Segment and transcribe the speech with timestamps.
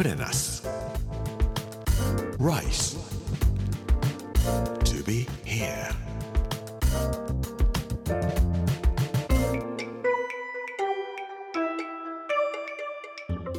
[0.00, 0.66] プレナス
[2.38, 2.96] Rice.
[4.82, 5.92] To be here.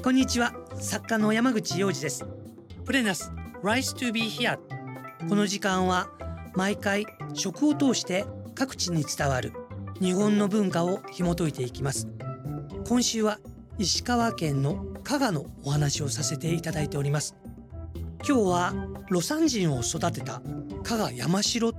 [0.02, 2.26] こんにちは作家の山口洋二です
[2.86, 3.32] プレナス
[3.62, 4.58] Rise to be here.
[5.30, 6.10] この時間は
[6.56, 7.06] 毎回
[7.36, 9.54] 食を通して各地に伝わる
[10.00, 12.08] 日本の文化を紐解いていきます。
[12.88, 13.38] 今週は
[13.78, 17.36] 石川県の加賀のお話をさせていただいております。
[18.26, 18.74] 今日は
[19.10, 20.42] 魯山人を育てた
[20.84, 21.74] 加賀山城。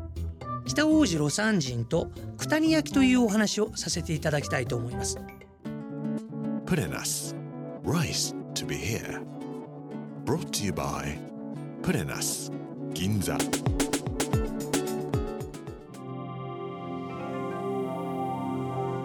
[0.67, 5.19] 北王子魯山人と九谷焼というお話をさせていただきたいと思います。
[6.67, 7.35] プレナス
[7.85, 9.23] Rice to be here.
[10.27, 11.17] Brought to you by
[11.83, 12.53] プレナス
[12.93, 13.39] 銀座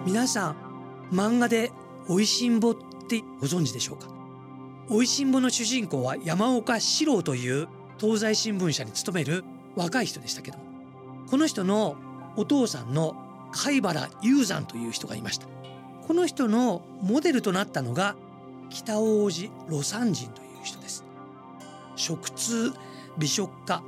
[0.04, 0.56] 皆さん
[1.10, 1.72] 漫画で
[2.10, 2.74] 「おいしんぼ」っ
[3.08, 4.17] てご存知でしょうか？
[4.90, 7.68] おいしんぼの主人公は山岡四郎という
[7.98, 9.44] 東西新聞社に勤める
[9.76, 10.58] 若い人でしたけど
[11.28, 11.96] この人の
[12.36, 13.14] お父さんの
[13.52, 15.46] 貝原雄山という人がいました。
[16.06, 18.16] この人のモデルとなったのが
[18.70, 21.04] 北王子魯山人という人です。
[21.96, 22.72] 食通
[23.18, 23.82] 美食家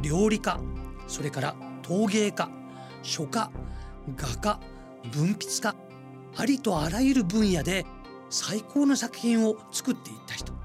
[0.00, 0.58] 料理家
[1.06, 2.48] それから陶芸家
[3.02, 3.50] 書家
[4.16, 4.60] 画家
[5.12, 5.74] 文筆家
[6.36, 7.84] ありとあらゆる分野で
[8.30, 10.55] 最高の作品を作っていった人。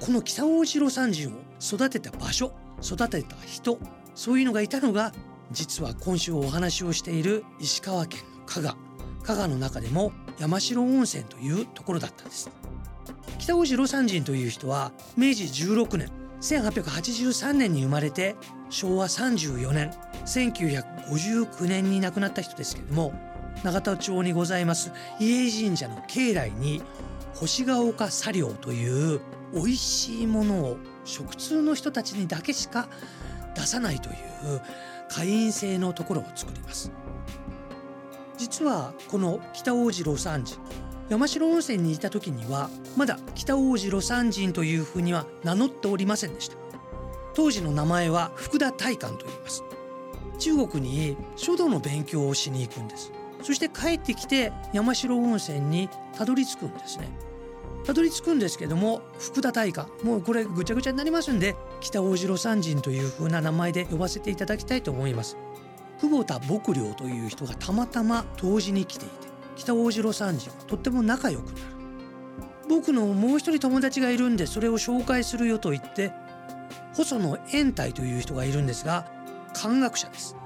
[0.00, 3.78] この北大城山人を育てた場所育てた人
[4.14, 5.12] そういうのがいたのが
[5.50, 8.76] 実は今週お話をしている石川県の加賀。
[9.24, 12.50] 加賀の中でも山城温泉というところだったんです。
[13.38, 16.08] 北大城山人という人は明治16年
[16.40, 18.36] 1883年に生まれて
[18.70, 19.90] 昭和34年
[20.24, 23.12] 1959年に亡くなった人ですけれども
[23.64, 26.82] 永田町にございます伊江神社の境内に
[27.40, 29.20] 星ヶ丘茶寮という
[29.54, 32.88] 美味しいものを食通の人たちにだけしか
[33.54, 34.16] 出さないという
[35.08, 36.90] 会員制のところを作ります。
[38.36, 40.58] 実はこの北大路魯山人
[41.08, 46.56] 山城温泉にいた時にはまだ北大路魯山人というふうには名乗っておりませんでした。
[47.34, 49.62] 当時の名前は福田大観と言います。
[50.40, 53.12] 中国に書道の勉強をしに行くんです。
[53.42, 57.08] そして帰ってきて山城温泉にたどり着くんですね。
[57.86, 65.36] たどり着くんですけども福田大観もうこれぐちゃぐちゃになりますんで北大城山人という風な名前で呼ばせていただきたいと思います。
[66.00, 69.14] 久保田牧良という人がたまたま当時に来ていて
[69.56, 71.58] 北大城山人はとっても仲良くなる。
[72.68, 76.12] 僕のもう一人友達がいるんでそれを紹介するよと言って
[76.92, 79.10] 細野延泰という人がいるんですが
[79.54, 80.36] 漢学者です。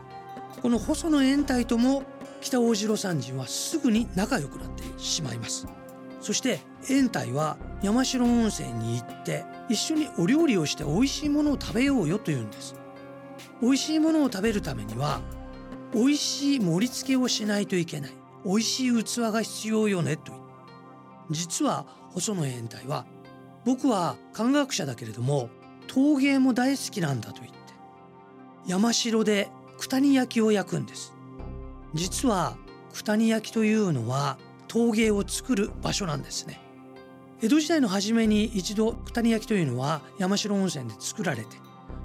[0.62, 2.04] この細野延泰とも
[2.42, 5.66] 北大城山人はすぐに仲良くなってしまいます。
[6.20, 6.60] そして
[6.90, 12.74] 延泰は山城温泉に行って一緒にお料理をして美味しいものを食べようよと言うんです。
[13.60, 15.20] 美味しいものを食べるためには
[15.94, 18.12] 美味しい盛り付けをしないといけない。
[18.44, 20.32] 美味しい器が必要よねと。
[20.32, 20.42] 言って
[21.30, 23.06] 実は細野延泰は
[23.64, 25.48] 僕は漢学者だけれども
[25.86, 27.58] 陶芸も大好きなんだと言って
[28.66, 29.48] 山城で
[29.78, 31.14] 九谷焼を焼くんです。
[31.94, 32.56] 実は
[32.92, 34.38] 九谷焼というのは
[34.68, 36.60] 陶芸を作る場所なんですね。
[37.42, 41.56] 江戸時代の初めに一度九谷焼というのは山城温泉で作られて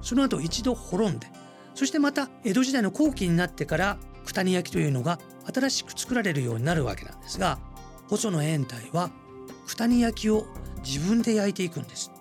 [0.02, 1.28] その後一度滅んで
[1.76, 5.20] そしてまた江戸時代の後期になってから九谷焼というのが
[5.54, 7.60] 新しく作られるようになるわけなんですが
[8.10, 9.12] 細野延泰は
[9.68, 10.48] 九谷焼を
[10.84, 12.12] 自分で焼いていくんです。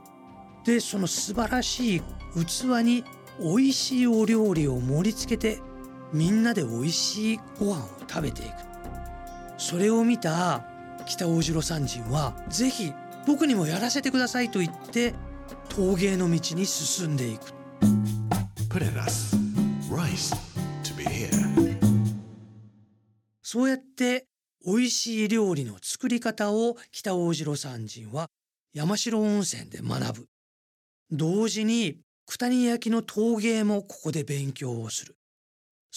[0.64, 2.02] でその素晴らしい
[2.34, 3.04] 器に
[3.40, 5.62] 美味しいお料理を盛り付けて
[6.12, 8.52] みんなで美味しいご飯を食べていく。
[9.58, 10.64] それを見た
[11.06, 12.92] 北大城山人はぜひ
[13.26, 15.14] 僕にもやらせてくださいと言って
[15.68, 17.52] 陶芸の道に進んでいく。
[23.42, 24.26] そうやって
[24.66, 28.28] 美味しい料理の作り方を北大城山人は
[28.74, 30.26] 山城温泉で学ぶ。
[31.10, 35.16] 同時に九谷焼の陶芸もここで勉強をする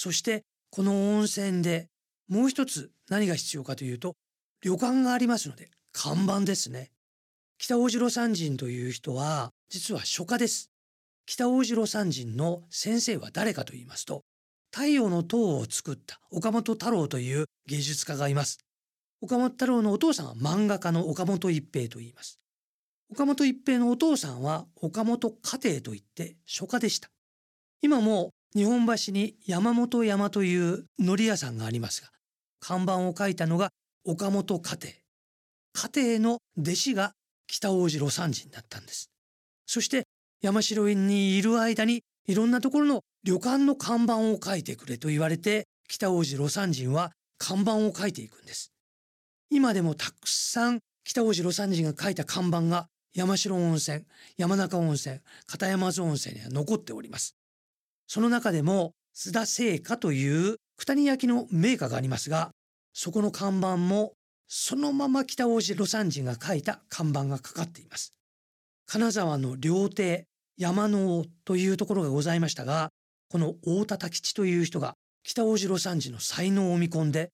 [0.01, 1.89] そしてこの温泉で
[2.29, 4.15] もう一つ何が必要かというと
[4.61, 6.91] 旅館がありますので看板ですね。
[7.57, 10.71] 北大城山人という人は実は書家です。
[11.25, 14.23] 北大城山人の先生は誰かと言いますと
[14.71, 18.59] 太陽の塔を作った岡本太郎という芸術家がいます。
[19.19, 22.39] 岡本太郎のお父さんは漫画家の岡本一平と言います。
[23.11, 27.09] 岡本一平のお父さんは岡本家庭といって書家でした。
[27.81, 32.09] 今も日本橋に山本山という海苔屋さんがありますが
[32.59, 33.69] 看板を書いたのが
[34.05, 34.93] 岡本家庭。
[35.91, 37.13] 家庭の弟子が
[37.47, 39.09] 北大路魯山人だったんです。
[39.65, 40.07] そして
[40.41, 48.71] 山城院にいる間にいろんなところの旅館の看板を書いてくれと言われて北大路魯山人は看板を書いていくんです。
[49.51, 54.05] 今でもたくさん北大路魯山人が書いた看板が山城温泉
[54.37, 57.38] 山中温泉片山津温泉には残っております。
[58.09, 62.49] その中でも須田製菓という九谷焼のメーカーがありますが
[62.91, 64.13] そこの看板も
[64.47, 68.15] そのまま北大路魯山人が書いた看板がかかっています。
[68.87, 70.25] 金沢の料亭
[70.57, 72.89] 山の王というところがございましたが
[73.29, 77.29] この大田多吉という人が北大路魯山人の才能を見込んで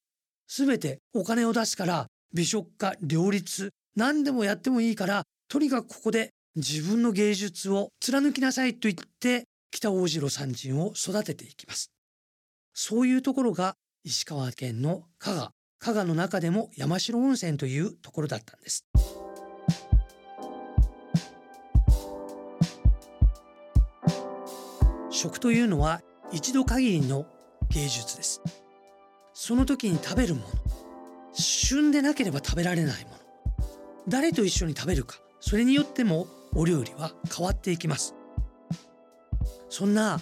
[0.50, 9.46] 全てお金を出すから美食家両立何でもやってもいいからとにかくここで自分の芸術を貫きなさいと言って
[9.76, 11.92] 北大路魯山人を育てていきます。
[12.74, 13.76] そういうところが
[14.06, 15.52] 石川県の加賀。
[15.80, 18.86] 加賀の中でも山城温泉というところだったんです。
[25.10, 26.02] 食というのは
[26.32, 27.26] 一度限りの
[27.70, 28.42] 芸術です。
[29.34, 30.48] その時に食べるもの。
[31.34, 33.18] 旬でなければ食べられないもの。
[34.08, 35.18] 誰と一緒に食べるか。
[35.42, 38.16] それによってもお料理は変わっていきます。
[39.70, 40.20] そんな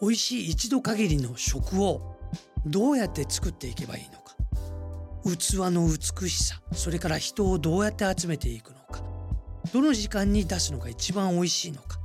[0.00, 2.16] 美味しい一度限りの食を
[2.66, 4.36] どうやって作っていけばいいのか。
[5.24, 9.02] 器の美しさそれから人をどうやって集めていくのか。
[9.72, 11.98] どの時間に出すのが一番美味しいのか。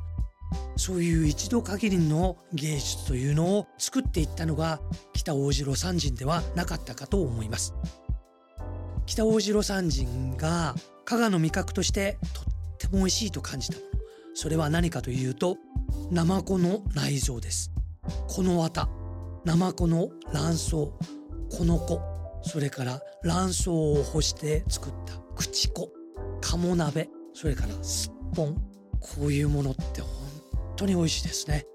[0.76, 4.82] そういう一度限りの芸術というのを作っていったのが
[5.14, 7.74] 北大路魯山人ではなかったかと思います。
[9.06, 10.76] 北大路魯山人が
[11.06, 12.44] 加賀の味覚としてとっ
[12.78, 13.88] ても美味しいと感じたもの。
[14.36, 15.58] それは何かというと
[16.12, 17.72] ナマコの内臓です。
[18.28, 18.90] この綿
[19.46, 20.94] ナマコの卵巣こ
[21.66, 22.02] の子
[22.44, 25.92] それから卵巣を干して作った口子
[26.42, 28.56] 鴨鍋それからすっぽん
[29.00, 30.10] こういうものって本
[30.76, 31.66] 当に美味しいですね。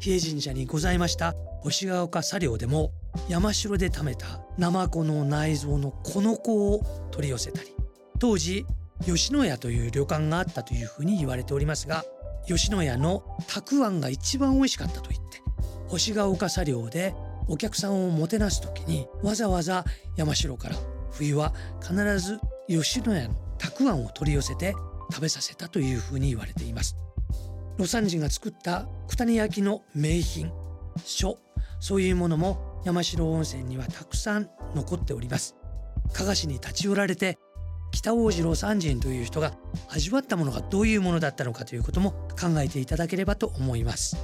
[0.00, 2.92] 比叡神社にございました星ヶ丘茶寮でも
[3.28, 7.74] 山城で貯めたナマコの内臓のこの子を取り寄せたり
[8.18, 8.66] 当時
[9.04, 12.04] 吉野家という旅館があったというふうに言われておりますが
[12.46, 15.42] 吉野家のたくあんが一番美味しかったと言って
[15.88, 17.14] 星ヶ丘茶寮で
[17.48, 19.84] お客さんをもてなす時にわざわざ
[20.16, 20.76] 山城から
[21.12, 24.74] 冬は必ず吉野家のたくあんを取り寄せて
[25.10, 26.96] 食べさせたというふうに言われています。
[27.78, 30.52] 魯山人が作った九谷焼の名品
[31.04, 31.38] 書
[31.80, 35.56] そういうものも山城温泉にはたくさん残っております。
[36.12, 37.38] 加賀市に立ち寄られて
[38.04, 39.54] 北大路魯山人という人が
[39.88, 44.18] 味わったものがどういうものだったのかということも考えていただければと思います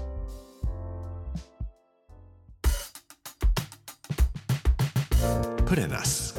[5.64, 6.34] Purenas.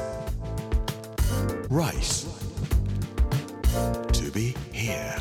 [1.69, 2.27] Rice.
[4.11, 5.15] To be here.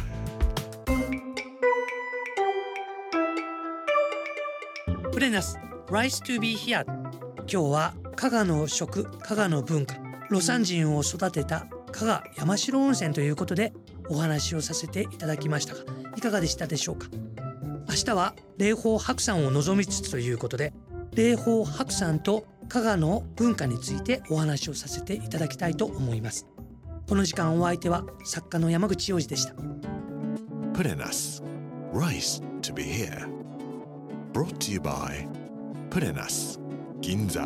[5.11, 5.59] プレナス
[5.89, 9.95] Rice to be here 今日は加賀の食加賀の文化
[10.29, 11.67] 魯山人を育てた
[12.01, 13.75] 加賀山城温泉ということで
[14.09, 15.83] お話をさせていただきましたが
[16.17, 17.09] いかがでしたでしょうか？
[17.91, 20.73] 明日は霊峰白山を望みつつということで
[21.13, 26.47] 霊峰白山と加賀の文化についてお話をさせていただきたいと思います
[27.07, 29.53] この時間お相手は作家の山口洋二でした
[30.73, 31.43] Purenas.
[31.93, 33.29] Rice to be here.
[34.33, 35.29] Brought to you by
[35.91, 36.59] Purenas.
[37.03, 37.45] Ginza.